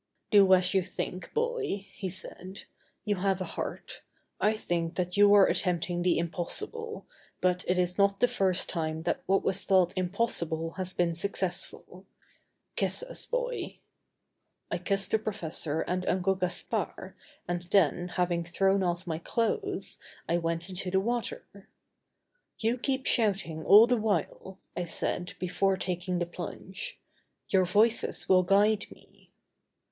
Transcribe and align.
"Do 0.31 0.51
as 0.55 0.73
you 0.73 0.81
think, 0.81 1.31
boy," 1.31 1.85
he 1.91 2.09
said; 2.09 2.63
"you 3.05 3.17
have 3.17 3.39
a 3.39 3.45
heart. 3.53 4.01
I 4.39 4.53
think 4.53 4.95
that 4.95 5.15
you 5.15 5.31
are 5.35 5.45
attempting 5.45 6.01
the 6.01 6.17
impossible, 6.17 7.05
but 7.39 7.63
it 7.67 7.77
is 7.77 7.99
not 7.99 8.19
the 8.19 8.27
first 8.27 8.67
time 8.67 9.03
that 9.03 9.21
what 9.27 9.43
was 9.43 9.63
thought 9.63 9.93
impossible 9.95 10.71
has 10.71 10.91
been 10.95 11.13
successful. 11.13 12.07
Kiss 12.75 13.03
us, 13.03 13.27
boy." 13.27 13.77
I 14.71 14.79
kissed 14.79 15.11
the 15.11 15.19
professor 15.19 15.81
and 15.81 16.03
Uncle 16.07 16.33
Gaspard 16.33 17.13
and 17.47 17.61
then, 17.69 18.07
having 18.07 18.43
thrown 18.43 18.81
off 18.81 19.05
my 19.05 19.19
clothes, 19.19 19.99
I 20.27 20.39
went 20.39 20.67
into 20.67 20.89
the 20.89 20.99
water. 20.99 21.67
"You 22.57 22.79
keep 22.79 23.05
shouting 23.05 23.63
all 23.63 23.85
the 23.85 23.97
while," 23.97 24.57
I 24.75 24.85
said, 24.85 25.35
before 25.37 25.77
taking 25.77 26.17
the 26.17 26.25
plunge; 26.25 26.99
"your 27.49 27.65
voices 27.65 28.27
will 28.27 28.41
guide 28.41 28.87
me." 28.89 29.29